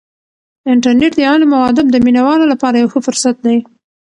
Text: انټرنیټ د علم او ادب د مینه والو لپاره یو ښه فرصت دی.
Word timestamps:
انټرنیټ 0.73 1.11
د 1.17 1.21
علم 1.29 1.49
او 1.57 1.61
ادب 1.69 1.87
د 1.91 1.95
مینه 2.05 2.21
والو 2.25 2.45
لپاره 2.53 2.75
یو 2.77 2.91
ښه 2.93 2.99
فرصت 3.07 3.35
دی. 3.45 3.57